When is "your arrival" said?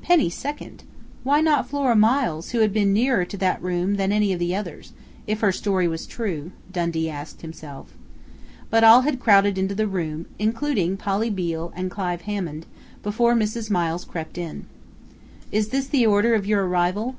16.46-17.10